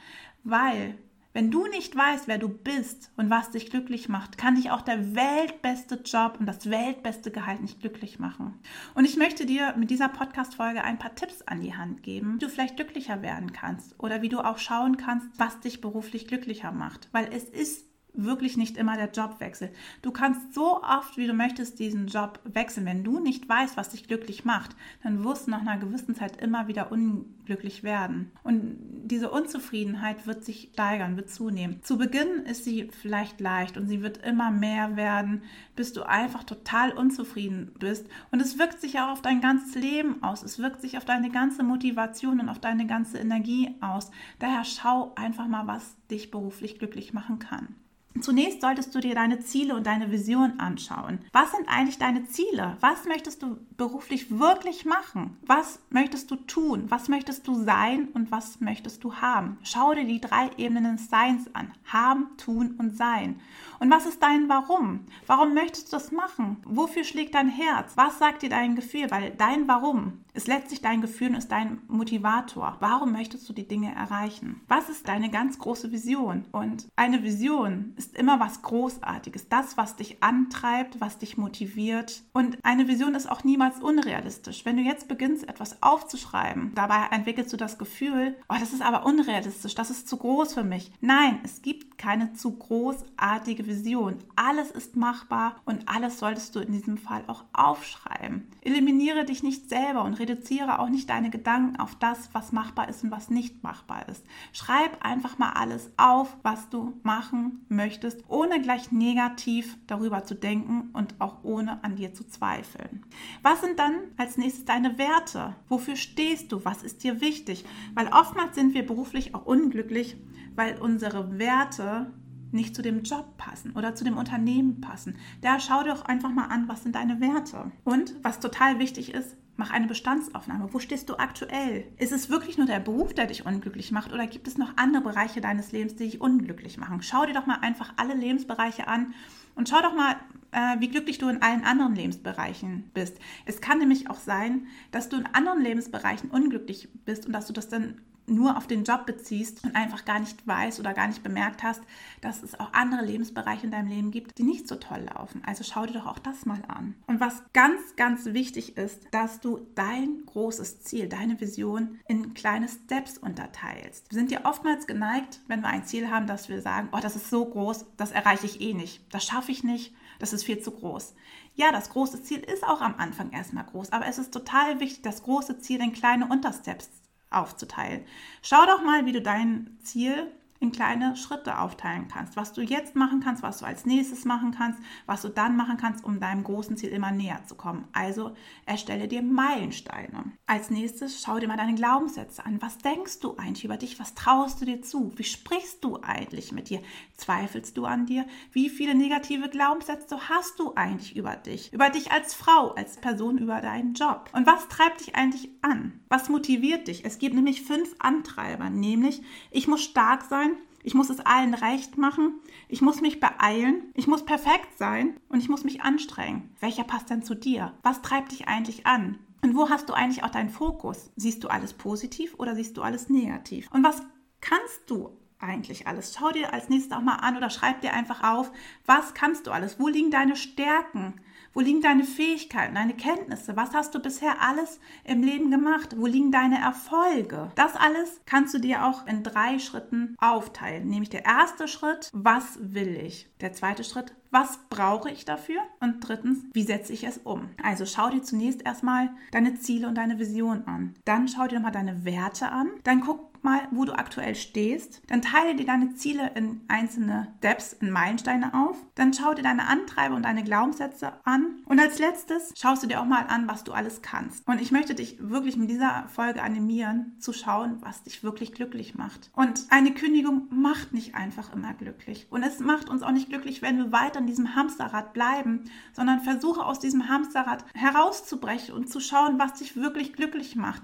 weil 0.45 0.97
wenn 1.33 1.51
du 1.51 1.67
nicht 1.67 1.95
weißt, 1.95 2.27
wer 2.27 2.37
du 2.37 2.49
bist 2.49 3.11
und 3.15 3.29
was 3.29 3.51
dich 3.51 3.69
glücklich 3.69 4.09
macht, 4.09 4.37
kann 4.37 4.55
dich 4.55 4.71
auch 4.71 4.81
der 4.81 5.15
weltbeste 5.15 6.01
Job 6.03 6.37
und 6.39 6.45
das 6.45 6.69
weltbeste 6.69 7.31
Gehalt 7.31 7.61
nicht 7.61 7.79
glücklich 7.79 8.19
machen. 8.19 8.59
Und 8.95 9.05
ich 9.05 9.15
möchte 9.15 9.45
dir 9.45 9.73
mit 9.77 9.89
dieser 9.89 10.09
Podcast-Folge 10.09 10.83
ein 10.83 10.99
paar 10.99 11.15
Tipps 11.15 11.41
an 11.43 11.61
die 11.61 11.75
Hand 11.75 12.03
geben, 12.03 12.35
wie 12.35 12.39
du 12.39 12.49
vielleicht 12.49 12.75
glücklicher 12.75 13.21
werden 13.21 13.53
kannst 13.53 13.95
oder 13.97 14.21
wie 14.21 14.29
du 14.29 14.39
auch 14.39 14.57
schauen 14.57 14.97
kannst, 14.97 15.27
was 15.37 15.59
dich 15.61 15.79
beruflich 15.79 16.27
glücklicher 16.27 16.71
macht. 16.71 17.07
Weil 17.11 17.29
es 17.31 17.45
ist 17.45 17.90
wirklich 18.13 18.57
nicht 18.57 18.77
immer 18.77 18.97
der 18.97 19.11
Jobwechsel. 19.11 19.71
Du 20.01 20.11
kannst 20.11 20.53
so 20.53 20.81
oft, 20.83 21.17
wie 21.17 21.27
du 21.27 21.33
möchtest, 21.33 21.79
diesen 21.79 22.07
Job 22.07 22.39
wechseln. 22.43 22.85
Wenn 22.85 23.03
du 23.03 23.19
nicht 23.19 23.47
weißt, 23.47 23.77
was 23.77 23.89
dich 23.89 24.07
glücklich 24.07 24.45
macht, 24.45 24.75
dann 25.03 25.23
wirst 25.23 25.47
du 25.47 25.51
nach 25.51 25.61
einer 25.61 25.77
gewissen 25.77 26.15
Zeit 26.15 26.41
immer 26.41 26.67
wieder 26.67 26.91
unglücklich 26.91 27.83
werden. 27.83 28.31
Und 28.43 28.77
diese 29.05 29.31
Unzufriedenheit 29.31 30.27
wird 30.27 30.43
sich 30.43 30.69
steigern, 30.73 31.15
wird 31.15 31.29
zunehmen. 31.29 31.81
Zu 31.83 31.97
Beginn 31.97 32.45
ist 32.45 32.65
sie 32.65 32.89
vielleicht 33.01 33.39
leicht 33.39 33.77
und 33.77 33.87
sie 33.87 34.01
wird 34.01 34.17
immer 34.25 34.51
mehr 34.51 34.95
werden, 34.95 35.43
bis 35.75 35.93
du 35.93 36.03
einfach 36.03 36.43
total 36.43 36.91
unzufrieden 36.91 37.71
bist. 37.79 38.07
Und 38.31 38.41
es 38.41 38.59
wirkt 38.59 38.81
sich 38.81 38.99
auch 38.99 39.09
auf 39.09 39.21
dein 39.21 39.41
ganzes 39.41 39.75
Leben 39.75 40.21
aus. 40.21 40.43
Es 40.43 40.59
wirkt 40.59 40.81
sich 40.81 40.97
auf 40.97 41.05
deine 41.05 41.29
ganze 41.29 41.63
Motivation 41.63 42.39
und 42.39 42.49
auf 42.49 42.59
deine 42.59 42.87
ganze 42.87 43.19
Energie 43.19 43.75
aus. 43.79 44.11
Daher 44.39 44.63
schau 44.65 45.13
einfach 45.15 45.47
mal, 45.47 45.67
was 45.67 45.95
dich 46.09 46.29
beruflich 46.29 46.77
glücklich 46.77 47.13
machen 47.13 47.39
kann. 47.39 47.75
Zunächst 48.21 48.61
solltest 48.61 48.93
du 48.93 48.99
dir 48.99 49.15
deine 49.15 49.39
Ziele 49.39 49.75
und 49.75 49.85
deine 49.85 50.11
Vision 50.11 50.59
anschauen. 50.59 51.19
Was 51.31 51.51
sind 51.51 51.67
eigentlich 51.67 51.97
deine 51.97 52.25
Ziele? 52.25 52.77
Was 52.79 53.05
möchtest 53.05 53.41
du 53.43 53.57
beruflich 53.81 54.29
wirklich 54.37 54.85
machen? 54.85 55.37
Was 55.41 55.79
möchtest 55.89 56.29
du 56.29 56.35
tun? 56.35 56.85
Was 56.89 57.09
möchtest 57.09 57.47
du 57.47 57.55
sein 57.55 58.09
und 58.13 58.29
was 58.29 58.61
möchtest 58.61 59.03
du 59.03 59.15
haben? 59.15 59.57
Schau 59.63 59.95
dir 59.95 60.05
die 60.05 60.21
drei 60.21 60.51
Ebenen 60.57 60.97
des 60.97 61.09
Seins 61.09 61.49
an. 61.55 61.73
Haben, 61.85 62.27
tun 62.37 62.75
und 62.77 62.95
sein. 62.95 63.39
Und 63.79 63.89
was 63.89 64.05
ist 64.05 64.21
dein 64.21 64.47
Warum? 64.49 65.07
Warum 65.25 65.55
möchtest 65.55 65.87
du 65.87 65.95
das 65.95 66.11
machen? 66.11 66.57
Wofür 66.63 67.03
schlägt 67.03 67.33
dein 67.33 67.49
Herz? 67.49 67.93
Was 67.95 68.19
sagt 68.19 68.43
dir 68.43 68.49
dein 68.49 68.75
Gefühl? 68.75 69.09
Weil 69.09 69.31
dein 69.31 69.67
Warum 69.67 70.21
ist 70.33 70.47
letztlich 70.47 70.81
dein 70.81 71.01
Gefühl 71.01 71.29
und 71.29 71.35
ist 71.35 71.51
dein 71.51 71.81
Motivator. 71.87 72.77
Warum 72.79 73.11
möchtest 73.11 73.47
du 73.49 73.53
die 73.53 73.67
Dinge 73.67 73.93
erreichen? 73.93 74.61
Was 74.67 74.89
ist 74.89 75.07
deine 75.07 75.29
ganz 75.29 75.59
große 75.59 75.91
Vision? 75.91 76.45
Und 76.51 76.87
eine 76.95 77.23
Vision 77.23 77.93
ist 77.97 78.15
immer 78.15 78.39
was 78.39 78.61
Großartiges, 78.61 79.49
das, 79.49 79.77
was 79.77 79.95
dich 79.95 80.23
antreibt, 80.23 81.01
was 81.01 81.17
dich 81.17 81.37
motiviert. 81.37 82.23
Und 82.33 82.57
eine 82.63 82.87
Vision 82.87 83.15
ist 83.15 83.29
auch 83.29 83.43
niemals 83.43 83.70
unrealistisch. 83.79 84.65
Wenn 84.65 84.77
du 84.77 84.83
jetzt 84.83 85.07
beginnst, 85.07 85.47
etwas 85.47 85.81
aufzuschreiben, 85.81 86.73
dabei 86.75 87.07
entwickelst 87.11 87.53
du 87.53 87.57
das 87.57 87.77
Gefühl, 87.77 88.35
oh, 88.49 88.55
das 88.59 88.73
ist 88.73 88.81
aber 88.81 89.05
unrealistisch, 89.05 89.75
das 89.75 89.89
ist 89.89 90.07
zu 90.07 90.17
groß 90.17 90.53
für 90.53 90.63
mich. 90.63 90.91
Nein, 91.01 91.39
es 91.43 91.61
gibt 91.61 91.97
keine 91.97 92.33
zu 92.33 92.51
großartige 92.51 93.67
Vision. 93.67 94.17
Alles 94.35 94.71
ist 94.71 94.95
machbar 94.95 95.57
und 95.65 95.87
alles 95.87 96.17
solltest 96.17 96.55
du 96.55 96.59
in 96.59 96.71
diesem 96.71 96.97
Fall 96.97 97.23
auch 97.27 97.43
aufschreiben. 97.53 98.47
Eliminiere 98.61 99.23
dich 99.23 99.43
nicht 99.43 99.69
selber 99.69 100.03
und 100.03 100.15
reduziere 100.15 100.79
auch 100.79 100.89
nicht 100.89 101.09
deine 101.09 101.29
Gedanken 101.29 101.79
auf 101.79 101.95
das, 101.95 102.29
was 102.33 102.51
machbar 102.51 102.89
ist 102.89 103.03
und 103.03 103.11
was 103.11 103.29
nicht 103.29 103.63
machbar 103.63 104.09
ist. 104.09 104.25
Schreib 104.51 105.05
einfach 105.05 105.37
mal 105.37 105.51
alles 105.51 105.91
auf, 105.97 106.35
was 106.41 106.69
du 106.69 106.99
machen 107.03 107.65
möchtest, 107.69 108.23
ohne 108.27 108.61
gleich 108.61 108.91
negativ 108.91 109.77
darüber 109.85 110.23
zu 110.23 110.33
denken 110.33 110.89
und 110.93 111.15
auch 111.19 111.43
ohne 111.43 111.83
an 111.83 111.95
dir 111.95 112.13
zu 112.13 112.27
zweifeln. 112.27 113.05
Was 113.43 113.60
sind 113.61 113.79
dann 113.79 113.95
als 114.17 114.37
nächstes 114.37 114.65
deine 114.65 114.97
Werte? 114.97 115.55
Wofür 115.69 115.95
stehst 115.95 116.51
du? 116.51 116.65
Was 116.65 116.83
ist 116.83 117.03
dir 117.03 117.21
wichtig? 117.21 117.65
Weil 117.93 118.07
oftmals 118.07 118.55
sind 118.55 118.73
wir 118.73 118.85
beruflich 118.85 119.33
auch 119.33 119.45
unglücklich, 119.45 120.17
weil 120.55 120.79
unsere 120.79 121.39
Werte 121.39 122.13
nicht 122.51 122.75
zu 122.75 122.81
dem 122.81 123.03
Job 123.03 123.37
passen 123.37 123.71
oder 123.71 123.95
zu 123.95 124.03
dem 124.03 124.17
Unternehmen 124.17 124.81
passen. 124.81 125.15
Da 125.41 125.59
schau 125.59 125.83
doch 125.83 126.03
einfach 126.03 126.31
mal 126.31 126.47
an, 126.47 126.67
was 126.67 126.83
sind 126.83 126.95
deine 126.95 127.21
Werte. 127.21 127.71
Und 127.83 128.15
was 128.23 128.39
total 128.39 128.79
wichtig 128.79 129.13
ist, 129.13 129.37
mach 129.55 129.71
eine 129.71 129.87
Bestandsaufnahme. 129.87 130.73
Wo 130.73 130.79
stehst 130.79 131.09
du 131.09 131.17
aktuell? 131.17 131.85
Ist 131.97 132.11
es 132.11 132.29
wirklich 132.29 132.57
nur 132.57 132.67
der 132.67 132.79
Beruf, 132.79 133.13
der 133.13 133.27
dich 133.27 133.45
unglücklich 133.45 133.91
macht 133.91 134.11
oder 134.11 134.27
gibt 134.27 134.47
es 134.47 134.57
noch 134.57 134.75
andere 134.77 135.03
Bereiche 135.03 135.41
deines 135.41 135.71
Lebens, 135.71 135.95
die 135.95 136.05
dich 136.05 136.21
unglücklich 136.21 136.77
machen? 136.77 137.01
Schau 137.01 137.25
dir 137.25 137.33
doch 137.33 137.45
mal 137.45 137.59
einfach 137.61 137.93
alle 137.97 138.15
Lebensbereiche 138.15 138.87
an 138.87 139.13
und 139.55 139.69
schau 139.69 139.81
doch 139.81 139.95
mal, 139.95 140.15
äh, 140.51 140.79
wie 140.79 140.89
glücklich 140.89 141.17
du 141.17 141.29
in 141.29 141.41
allen 141.41 141.63
anderen 141.63 141.95
Lebensbereichen 141.95 142.89
bist. 142.93 143.17
Es 143.45 143.61
kann 143.61 143.79
nämlich 143.79 144.09
auch 144.09 144.19
sein, 144.19 144.67
dass 144.91 145.09
du 145.09 145.17
in 145.17 145.25
anderen 145.27 145.61
Lebensbereichen 145.61 146.29
unglücklich 146.29 146.89
bist 147.05 147.25
und 147.25 147.33
dass 147.33 147.47
du 147.47 147.53
das 147.53 147.69
dann 147.69 148.01
nur 148.27 148.57
auf 148.57 148.67
den 148.67 148.83
Job 148.83 149.05
beziehst 149.05 149.63
und 149.63 149.75
einfach 149.75 150.05
gar 150.05 150.19
nicht 150.19 150.45
weißt 150.47 150.79
oder 150.79 150.93
gar 150.93 151.07
nicht 151.07 151.23
bemerkt 151.23 151.63
hast, 151.63 151.81
dass 152.21 152.43
es 152.43 152.59
auch 152.59 152.73
andere 152.73 153.03
Lebensbereiche 153.03 153.65
in 153.65 153.71
deinem 153.71 153.89
Leben 153.89 154.11
gibt, 154.11 154.37
die 154.37 154.43
nicht 154.43 154.67
so 154.67 154.75
toll 154.75 155.05
laufen. 155.13 155.41
Also 155.45 155.63
schau 155.63 155.85
dir 155.85 155.93
doch 155.93 156.07
auch 156.07 156.19
das 156.19 156.45
mal 156.45 156.61
an. 156.67 156.95
Und 157.07 157.19
was 157.19 157.43
ganz, 157.53 157.95
ganz 157.95 158.25
wichtig 158.25 158.77
ist, 158.77 159.07
dass 159.11 159.39
du 159.39 159.67
dein 159.75 160.23
großes 160.25 160.81
Ziel, 160.81 161.09
deine 161.09 161.39
Vision 161.41 161.99
in 162.07 162.33
kleine 162.33 162.69
Steps 162.69 163.17
unterteilst. 163.17 164.09
Wir 164.09 164.19
sind 164.19 164.31
ja 164.31 164.45
oftmals 164.45 164.87
geneigt, 164.87 165.41
wenn 165.47 165.61
wir 165.61 165.69
ein 165.69 165.85
Ziel 165.85 166.09
haben, 166.09 166.27
dass 166.27 166.49
wir 166.49 166.61
sagen, 166.61 166.89
oh, 166.91 166.99
das 167.01 167.15
ist 167.15 167.29
so 167.29 167.45
groß, 167.45 167.85
das 167.97 168.11
erreiche 168.11 168.45
ich 168.45 168.61
eh 168.61 168.73
nicht, 168.73 169.03
das 169.13 169.25
schaffe 169.25 169.51
ich 169.51 169.63
nicht, 169.63 169.93
das 170.21 170.33
ist 170.33 170.43
viel 170.43 170.59
zu 170.61 170.71
groß. 170.71 171.15
Ja, 171.55 171.71
das 171.71 171.89
große 171.89 172.21
Ziel 172.23 172.39
ist 172.39 172.63
auch 172.63 172.81
am 172.81 172.95
Anfang 172.97 173.31
erstmal 173.31 173.65
groß, 173.65 173.91
aber 173.91 174.05
es 174.05 174.19
ist 174.19 174.31
total 174.31 174.79
wichtig, 174.79 175.01
das 175.01 175.23
große 175.23 175.59
Ziel 175.59 175.81
in 175.81 175.93
kleine 175.93 176.27
Untersteps 176.27 176.89
aufzuteilen. 177.31 178.05
Schau 178.41 178.65
doch 178.67 178.83
mal, 178.83 179.05
wie 179.05 179.13
du 179.13 179.21
dein 179.21 179.77
Ziel 179.81 180.31
in 180.61 180.71
kleine 180.71 181.15
Schritte 181.15 181.57
aufteilen 181.57 182.07
kannst. 182.07 182.37
Was 182.37 182.53
du 182.53 182.61
jetzt 182.61 182.95
machen 182.95 183.19
kannst, 183.19 183.41
was 183.41 183.57
du 183.57 183.65
als 183.65 183.87
nächstes 183.87 184.25
machen 184.25 184.51
kannst, 184.51 184.79
was 185.07 185.23
du 185.23 185.29
dann 185.29 185.57
machen 185.57 185.77
kannst, 185.77 186.05
um 186.05 186.19
deinem 186.19 186.43
großen 186.43 186.77
Ziel 186.77 186.89
immer 186.89 187.11
näher 187.11 187.43
zu 187.47 187.55
kommen. 187.55 187.87
Also 187.93 188.35
erstelle 188.67 189.07
dir 189.07 189.23
Meilensteine. 189.23 190.33
Als 190.45 190.69
nächstes 190.69 191.23
schau 191.23 191.39
dir 191.39 191.47
mal 191.47 191.57
deine 191.57 191.73
Glaubenssätze 191.73 192.45
an. 192.45 192.61
Was 192.61 192.77
denkst 192.77 193.21
du 193.21 193.37
eigentlich 193.37 193.65
über 193.65 193.77
dich? 193.77 193.99
Was 193.99 194.13
traust 194.13 194.61
du 194.61 194.65
dir 194.65 194.83
zu? 194.83 195.11
Wie 195.15 195.23
sprichst 195.23 195.83
du 195.83 195.99
eigentlich 196.03 196.51
mit 196.51 196.69
dir? 196.69 196.81
Zweifelst 197.17 197.75
du 197.75 197.85
an 197.85 198.05
dir? 198.05 198.27
Wie 198.51 198.69
viele 198.69 198.93
negative 198.93 199.49
Glaubenssätze 199.49 200.29
hast 200.29 200.59
du 200.59 200.75
eigentlich 200.75 201.15
über 201.15 201.35
dich? 201.37 201.73
Über 201.73 201.89
dich 201.89 202.11
als 202.11 202.35
Frau, 202.35 202.69
als 202.73 202.97
Person, 202.97 203.39
über 203.39 203.61
deinen 203.61 203.95
Job? 203.95 204.29
Und 204.33 204.45
was 204.45 204.67
treibt 204.67 204.99
dich 204.99 205.15
eigentlich 205.15 205.49
an? 205.63 206.01
Was 206.07 206.29
motiviert 206.29 206.87
dich? 206.87 207.03
Es 207.03 207.17
gibt 207.17 207.33
nämlich 207.33 207.63
fünf 207.63 207.95
Antreiber, 207.97 208.69
nämlich 208.69 209.23
ich 209.49 209.67
muss 209.67 209.83
stark 209.83 210.25
sein, 210.25 210.50
ich 210.83 210.93
muss 210.93 211.09
es 211.09 211.19
allen 211.19 211.53
recht 211.53 211.97
machen. 211.97 212.39
Ich 212.67 212.81
muss 212.81 213.01
mich 213.01 213.19
beeilen. 213.19 213.91
Ich 213.93 214.07
muss 214.07 214.25
perfekt 214.25 214.77
sein. 214.77 215.19
Und 215.29 215.39
ich 215.39 215.49
muss 215.49 215.63
mich 215.63 215.81
anstrengen. 215.81 216.55
Welcher 216.59 216.83
passt 216.83 217.09
denn 217.09 217.23
zu 217.23 217.35
dir? 217.35 217.73
Was 217.83 218.01
treibt 218.01 218.31
dich 218.31 218.47
eigentlich 218.47 218.85
an? 218.85 219.19
Und 219.43 219.55
wo 219.55 219.69
hast 219.69 219.89
du 219.89 219.93
eigentlich 219.93 220.23
auch 220.23 220.29
deinen 220.29 220.49
Fokus? 220.49 221.11
Siehst 221.15 221.43
du 221.43 221.47
alles 221.47 221.73
positiv 221.73 222.35
oder 222.37 222.55
siehst 222.55 222.77
du 222.77 222.81
alles 222.81 223.09
negativ? 223.09 223.69
Und 223.71 223.83
was 223.83 224.03
kannst 224.39 224.89
du 224.89 225.17
eigentlich 225.41 225.87
alles? 225.87 226.15
Schau 226.17 226.31
dir 226.31 226.53
als 226.53 226.69
nächstes 226.69 226.95
auch 226.95 227.01
mal 227.01 227.15
an 227.15 227.37
oder 227.37 227.49
schreib 227.49 227.81
dir 227.81 227.93
einfach 227.93 228.23
auf, 228.23 228.51
was 228.85 229.13
kannst 229.13 229.47
du 229.47 229.51
alles? 229.51 229.79
Wo 229.79 229.87
liegen 229.87 230.11
deine 230.11 230.35
Stärken? 230.35 231.15
Wo 231.53 231.59
liegen 231.59 231.81
deine 231.81 232.05
Fähigkeiten, 232.05 232.75
deine 232.75 232.93
Kenntnisse? 232.93 233.57
Was 233.57 233.73
hast 233.73 233.93
du 233.93 233.99
bisher 233.99 234.41
alles 234.41 234.79
im 235.03 235.21
Leben 235.21 235.51
gemacht? 235.51 235.97
Wo 235.97 236.05
liegen 236.05 236.31
deine 236.31 236.61
Erfolge? 236.61 237.51
Das 237.55 237.75
alles 237.75 238.21
kannst 238.25 238.53
du 238.53 238.59
dir 238.59 238.85
auch 238.85 239.05
in 239.05 239.23
drei 239.23 239.59
Schritten 239.59 240.15
aufteilen. 240.19 240.87
Nämlich 240.87 241.09
der 241.09 241.25
erste 241.25 241.67
Schritt, 241.67 242.09
was 242.13 242.57
will 242.61 242.95
ich? 242.95 243.29
Der 243.41 243.51
zweite 243.51 243.83
Schritt, 243.83 244.15
was 244.31 244.59
brauche 244.69 245.11
ich 245.11 245.25
dafür? 245.25 245.61
Und 245.79 245.99
drittens, 245.99 246.39
wie 246.53 246.63
setze 246.63 246.93
ich 246.93 247.03
es 247.03 247.19
um? 247.19 247.49
Also 247.61 247.85
schau 247.85 248.09
dir 248.09 248.23
zunächst 248.23 248.61
erstmal 248.65 249.09
deine 249.31 249.55
Ziele 249.55 249.87
und 249.87 249.95
deine 249.95 250.19
Vision 250.19 250.63
an. 250.65 250.95
Dann 251.05 251.27
schau 251.27 251.47
dir 251.47 251.59
mal 251.59 251.71
deine 251.71 252.05
Werte 252.05 252.49
an. 252.49 252.69
Dann 252.83 253.01
guck 253.01 253.31
mal, 253.43 253.61
wo 253.71 253.85
du 253.85 253.93
aktuell 253.93 254.35
stehst. 254.35 255.01
Dann 255.07 255.21
teile 255.21 255.55
dir 255.55 255.65
deine 255.65 255.93
Ziele 255.95 256.31
in 256.35 256.61
einzelne 256.67 257.33
Steps, 257.37 257.73
in 257.73 257.91
Meilensteine 257.91 258.53
auf. 258.53 258.77
Dann 258.95 259.13
schau 259.13 259.33
dir 259.33 259.43
deine 259.43 259.67
Antreiber 259.67 260.15
und 260.15 260.23
deine 260.23 260.43
Glaubenssätze 260.43 261.13
an. 261.23 261.61
Und 261.65 261.79
als 261.79 261.99
letztes 261.99 262.53
schaust 262.55 262.83
du 262.83 262.87
dir 262.87 263.01
auch 263.01 263.05
mal 263.05 263.25
an, 263.27 263.47
was 263.47 263.63
du 263.63 263.73
alles 263.73 264.01
kannst. 264.01 264.47
Und 264.47 264.61
ich 264.61 264.71
möchte 264.71 264.95
dich 264.95 265.17
wirklich 265.19 265.57
mit 265.57 265.69
dieser 265.69 266.05
Folge 266.07 266.43
animieren, 266.43 267.15
zu 267.19 267.33
schauen, 267.33 267.77
was 267.81 268.03
dich 268.03 268.23
wirklich 268.23 268.53
glücklich 268.53 268.95
macht. 268.95 269.31
Und 269.35 269.65
eine 269.69 269.93
Kündigung 269.93 270.47
macht 270.51 270.93
nicht 270.93 271.15
einfach 271.15 271.53
immer 271.53 271.73
glücklich. 271.73 272.27
Und 272.29 272.43
es 272.43 272.59
macht 272.59 272.89
uns 272.89 273.03
auch 273.03 273.11
nicht 273.11 273.29
glücklich, 273.29 273.61
wenn 273.61 273.77
wir 273.77 273.91
weiter 273.91 274.20
in 274.21 274.27
diesem 274.27 274.55
Hamsterrad 274.55 275.13
bleiben, 275.13 275.65
sondern 275.93 276.21
versuche 276.21 276.65
aus 276.65 276.79
diesem 276.79 277.09
Hamsterrad 277.09 277.65
herauszubrechen 277.73 278.73
und 278.73 278.89
zu 278.89 278.99
schauen, 278.99 279.39
was 279.39 279.55
dich 279.55 279.75
wirklich 279.75 280.13
glücklich 280.13 280.55
macht 280.55 280.81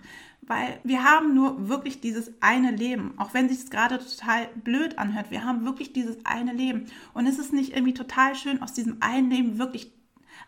weil 0.47 0.79
wir 0.83 1.03
haben 1.03 1.33
nur 1.33 1.67
wirklich 1.67 1.99
dieses 1.99 2.31
eine 2.41 2.71
Leben, 2.71 3.13
auch 3.17 3.33
wenn 3.33 3.49
sich 3.49 3.59
es 3.59 3.69
gerade 3.69 3.99
total 3.99 4.47
blöd 4.55 4.97
anhört. 4.97 5.29
Wir 5.29 5.43
haben 5.43 5.65
wirklich 5.65 5.91
dieses 5.91 6.25
eine 6.25 6.53
Leben 6.53 6.85
und 7.13 7.27
es 7.27 7.37
ist 7.37 7.53
nicht 7.53 7.73
irgendwie 7.73 7.93
total 7.93 8.33
schön, 8.33 8.61
aus 8.61 8.73
diesem 8.73 8.97
einen 9.01 9.29
Leben 9.29 9.59
wirklich 9.59 9.91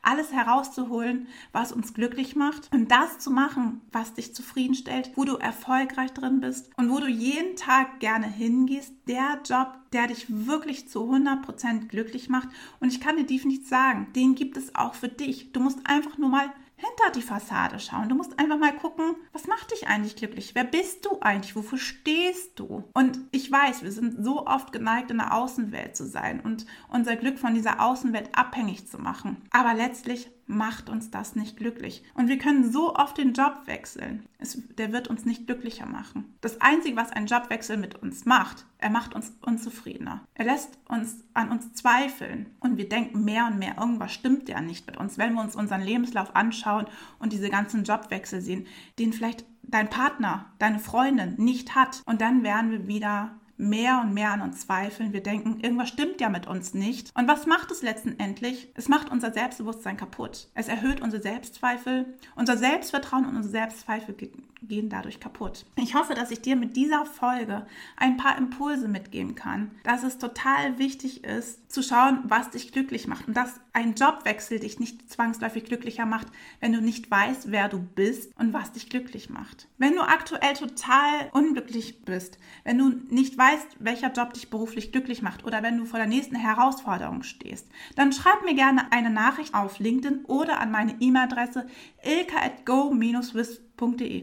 alles 0.01 0.31
herauszuholen, 0.31 1.27
was 1.51 1.71
uns 1.71 1.93
glücklich 1.93 2.35
macht 2.35 2.69
und 2.73 2.89
das 2.91 3.19
zu 3.19 3.31
machen, 3.31 3.81
was 3.91 4.13
dich 4.13 4.33
zufriedenstellt, 4.33 5.11
wo 5.15 5.25
du 5.25 5.35
erfolgreich 5.35 6.11
drin 6.13 6.39
bist 6.39 6.69
und 6.77 6.89
wo 6.89 6.99
du 6.99 7.07
jeden 7.07 7.55
Tag 7.55 7.99
gerne 7.99 8.27
hingehst, 8.27 8.93
der 9.07 9.41
Job, 9.45 9.73
der 9.91 10.07
dich 10.07 10.25
wirklich 10.29 10.87
zu 10.87 10.99
100% 10.99 11.87
glücklich 11.87 12.29
macht 12.29 12.49
und 12.79 12.91
ich 12.91 13.01
kann 13.01 13.17
dir 13.17 13.25
definitiv 13.25 13.67
sagen, 13.67 14.07
den 14.15 14.35
gibt 14.35 14.57
es 14.57 14.75
auch 14.75 14.93
für 14.93 15.09
dich. 15.09 15.51
Du 15.51 15.59
musst 15.59 15.79
einfach 15.85 16.17
nur 16.17 16.29
mal 16.29 16.51
hinter 16.79 17.11
die 17.13 17.21
Fassade 17.21 17.79
schauen. 17.79 18.07
Du 18.07 18.15
musst 18.15 18.39
einfach 18.39 18.57
mal 18.57 18.75
gucken, 18.75 19.15
was 19.33 19.47
macht 19.47 19.71
dich 19.71 19.87
eigentlich 19.87 20.15
glücklich? 20.15 20.55
Wer 20.55 20.63
bist 20.63 21.05
du 21.05 21.19
eigentlich? 21.19 21.55
Wofür 21.55 21.77
stehst 21.77 22.57
du? 22.57 22.85
Und 22.93 23.19
ich 23.31 23.51
weiß, 23.51 23.83
wir 23.83 23.91
sind 23.91 24.23
so 24.23 24.47
oft 24.47 24.71
geneigt, 24.71 25.11
in 25.11 25.17
der 25.17 25.33
Außenwelt 25.33 25.95
zu 25.97 26.07
sein 26.07 26.39
und 26.39 26.65
unser 26.87 27.17
Glück 27.17 27.37
von 27.37 27.53
dieser 27.53 27.81
Außenwelt 27.81 28.29
abhängig 28.33 28.87
zu 28.87 28.97
machen. 28.97 29.41
Aber 29.51 29.73
letztlich 29.73 30.31
macht 30.49 30.89
uns 30.89 31.11
das 31.11 31.35
nicht 31.35 31.57
glücklich. 31.57 32.03
Und 32.15 32.27
wir 32.27 32.39
können 32.39 32.71
so 32.71 32.95
oft 32.95 33.17
den 33.17 33.33
Job 33.33 33.61
wechseln. 33.65 34.25
Es, 34.39 34.59
der 34.77 34.91
wird 34.91 35.07
uns 35.07 35.23
nicht 35.23 35.45
glücklicher 35.45 35.85
machen. 35.85 36.33
Das 36.41 36.59
Einzige, 36.59 36.97
was 36.97 37.11
ein 37.11 37.27
Jobwechsel 37.27 37.77
mit 37.77 37.95
uns 37.95 38.25
macht, 38.25 38.65
er 38.79 38.89
macht 38.89 39.13
uns 39.13 39.31
unzufriedener. 39.41 40.23
Er 40.33 40.45
lässt 40.45 40.79
uns 40.87 41.23
an 41.35 41.51
uns 41.51 41.73
zweifeln. 41.73 42.47
Und 42.59 42.77
wir 42.77 42.89
denken 42.89 43.23
mehr 43.23 43.45
und 43.45 43.59
mehr, 43.59 43.77
irgendwas 43.77 44.11
stimmt 44.11 44.49
ja 44.49 44.59
nicht 44.59 44.87
mit 44.87 44.97
uns. 44.97 45.19
Wenn 45.19 45.33
wir 45.33 45.41
uns 45.41 45.55
unseren 45.55 45.81
Lebenslauf 45.81 46.35
anschauen 46.35 46.87
und 47.19 47.31
diese 47.31 47.51
ganzen 47.51 47.83
Jobwechsel 47.83 48.41
sehen, 48.41 48.65
den 48.97 49.13
vielleicht 49.13 49.45
dein 49.61 49.89
Partner, 49.89 50.45
deine 50.57 50.79
Freundin 50.79 51.35
nicht 51.37 51.75
hat. 51.75 52.01
Und 52.05 52.21
dann 52.21 52.43
werden 52.43 52.71
wir 52.71 52.87
wieder 52.87 53.38
mehr 53.59 54.01
und 54.01 54.13
mehr 54.13 54.31
an 54.31 54.41
uns 54.41 54.61
zweifeln. 54.61 55.13
Wir 55.13 55.21
denken, 55.21 55.59
irgendwas 55.59 55.89
stimmt 55.89 56.21
ja 56.21 56.29
mit 56.29 56.47
uns 56.47 56.73
nicht. 56.73 57.11
Und 57.15 57.27
was 57.27 57.45
macht 57.45 57.69
es 57.71 57.81
letztendlich? 57.81 58.69
Es 58.75 58.87
macht 58.87 59.11
unser 59.11 59.31
Selbstbewusstsein 59.31 59.97
kaputt. 59.97 60.47
Es 60.55 60.69
erhöht 60.69 61.01
unsere 61.01 61.21
Selbstzweifel. 61.21 62.05
Unser 62.35 62.57
Selbstvertrauen 62.57 63.25
und 63.25 63.35
unsere 63.35 63.51
Selbstzweifel 63.51 64.15
gehen 64.61 64.89
dadurch 64.89 65.19
kaputt. 65.19 65.65
Ich 65.75 65.95
hoffe, 65.95 66.13
dass 66.13 66.31
ich 66.31 66.41
dir 66.41 66.55
mit 66.55 66.75
dieser 66.75 67.05
Folge 67.05 67.65
ein 67.97 68.17
paar 68.17 68.37
Impulse 68.37 68.87
mitgeben 68.87 69.35
kann, 69.35 69.71
dass 69.83 70.03
es 70.03 70.17
total 70.17 70.77
wichtig 70.77 71.23
ist, 71.23 71.71
zu 71.71 71.81
schauen, 71.83 72.19
was 72.23 72.49
dich 72.51 72.71
glücklich 72.71 73.07
macht 73.07 73.27
und 73.27 73.35
dass 73.35 73.59
ein 73.73 73.93
Jobwechsel 73.93 74.59
dich 74.59 74.79
nicht 74.79 75.09
zwangsläufig 75.11 75.65
glücklicher 75.65 76.05
macht, 76.05 76.27
wenn 76.59 76.73
du 76.73 76.81
nicht 76.81 77.09
weißt, 77.09 77.51
wer 77.51 77.69
du 77.69 77.79
bist 77.79 78.37
und 78.37 78.53
was 78.53 78.71
dich 78.71 78.89
glücklich 78.89 79.29
macht. 79.29 79.67
Wenn 79.77 79.95
du 79.95 80.01
aktuell 80.01 80.53
total 80.53 81.29
unglücklich 81.31 82.03
bist, 82.03 82.37
wenn 82.63 82.77
du 82.77 82.89
nicht 83.09 83.37
weißt, 83.37 83.48
welcher 83.79 84.11
Job 84.11 84.33
dich 84.33 84.49
beruflich 84.49 84.91
glücklich 84.91 85.21
macht 85.21 85.45
oder 85.45 85.63
wenn 85.63 85.77
du 85.77 85.85
vor 85.85 85.99
der 85.99 86.07
nächsten 86.07 86.35
Herausforderung 86.35 87.23
stehst, 87.23 87.67
dann 87.95 88.13
schreib 88.13 88.43
mir 88.43 88.55
gerne 88.55 88.91
eine 88.91 89.09
Nachricht 89.09 89.53
auf 89.53 89.79
LinkedIn 89.79 90.25
oder 90.25 90.59
an 90.59 90.71
meine 90.71 90.95
E-Mail-Adresse 90.99 91.67
ilka 92.03 92.37
at 92.37 92.65
go-wiss 92.65 93.61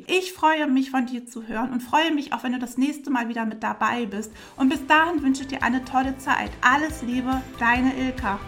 ich 0.06 0.35
freue 0.35 0.66
mich 0.66 0.90
von 0.90 1.06
dir 1.06 1.25
zu 1.25 1.47
hören 1.49 1.73
und 1.73 1.83
freue 1.83 2.12
mich 2.12 2.35
auch, 2.35 2.42
wenn 2.42 2.52
du 2.52 2.59
das 2.59 2.76
nächste 2.76 3.11
Mal 3.11 3.30
wieder 3.30 3.47
mit 3.47 3.62
dabei 3.62 4.04
bist. 4.04 4.30
Und 4.56 4.68
bis 4.68 4.87
dahin 4.87 5.23
wünsche 5.23 5.42
ich 5.42 5.49
dir 5.49 5.62
eine 5.62 5.83
tolle 5.83 6.18
Zeit. 6.18 6.50
Alles 6.61 7.00
Liebe, 7.02 7.40
deine 7.59 7.97
Ilka. 7.97 8.38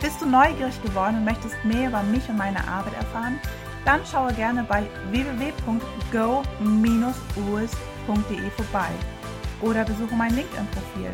Bist 0.00 0.20
du 0.20 0.26
neugierig 0.26 0.82
geworden 0.82 1.18
und 1.18 1.24
möchtest 1.24 1.64
mehr 1.64 1.90
über 1.90 2.02
mich 2.02 2.28
und 2.28 2.38
meine 2.38 2.66
Arbeit 2.66 2.94
erfahren? 2.94 3.38
Dann 3.84 4.00
schaue 4.04 4.32
gerne 4.32 4.64
bei 4.64 4.88
www.go-us.de 8.06 8.50
vorbei 8.50 8.90
oder 9.60 9.84
besuche 9.84 10.14
mein 10.14 10.34
LinkedIn-Profil. 10.34 11.10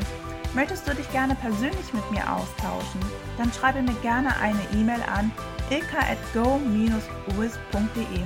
Möchtest 0.54 0.88
du 0.88 0.94
dich 0.94 1.10
gerne 1.12 1.34
persönlich 1.34 1.92
mit 1.92 2.10
mir 2.10 2.22
austauschen? 2.32 3.00
Dann 3.36 3.52
schreibe 3.52 3.82
mir 3.82 3.94
gerne 4.00 4.34
eine 4.40 4.60
E-Mail 4.74 5.02
an 5.14 5.30
ilka 5.70 5.98
at 5.98 6.18
go-uis.de. 6.32 8.22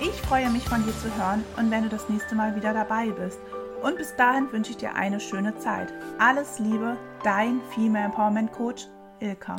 Ich 0.00 0.22
freue 0.22 0.50
mich 0.50 0.68
von 0.68 0.84
dir 0.84 0.96
zu 0.98 1.14
hören 1.16 1.44
und 1.56 1.70
wenn 1.70 1.84
du 1.84 1.88
das 1.88 2.08
nächste 2.08 2.34
Mal 2.34 2.56
wieder 2.56 2.74
dabei 2.74 3.10
bist. 3.10 3.38
Und 3.82 3.96
bis 3.96 4.14
dahin 4.16 4.50
wünsche 4.52 4.72
ich 4.72 4.76
dir 4.76 4.94
eine 4.94 5.20
schöne 5.20 5.56
Zeit. 5.58 5.92
Alles 6.18 6.58
Liebe, 6.58 6.96
dein 7.22 7.60
Female 7.74 8.06
Empowerment 8.06 8.52
Coach 8.52 8.86
Ilka. 9.20 9.56